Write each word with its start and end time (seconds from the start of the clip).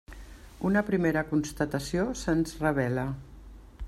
Una 0.69 0.81
primera 0.87 1.23
constatació 1.33 2.07
se'ns 2.25 2.59
revela. 2.65 3.05